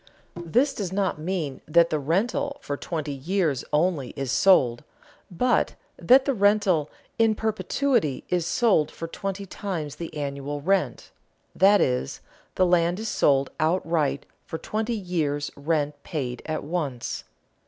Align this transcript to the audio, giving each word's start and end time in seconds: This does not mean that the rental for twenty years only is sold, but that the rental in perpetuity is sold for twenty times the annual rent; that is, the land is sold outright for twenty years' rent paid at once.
This 0.43 0.73
does 0.73 0.91
not 0.91 1.19
mean 1.19 1.61
that 1.67 1.91
the 1.91 1.99
rental 1.99 2.57
for 2.61 2.75
twenty 2.75 3.11
years 3.13 3.63
only 3.71 4.13
is 4.15 4.31
sold, 4.31 4.83
but 5.29 5.75
that 5.95 6.25
the 6.25 6.33
rental 6.33 6.89
in 7.19 7.35
perpetuity 7.35 8.23
is 8.27 8.47
sold 8.47 8.89
for 8.89 9.07
twenty 9.07 9.45
times 9.45 9.97
the 9.97 10.17
annual 10.17 10.59
rent; 10.59 11.11
that 11.55 11.81
is, 11.81 12.19
the 12.55 12.65
land 12.65 12.99
is 12.99 13.09
sold 13.09 13.51
outright 13.59 14.25
for 14.43 14.57
twenty 14.57 14.95
years' 14.95 15.51
rent 15.55 15.93
paid 16.01 16.41
at 16.47 16.63
once. 16.63 17.23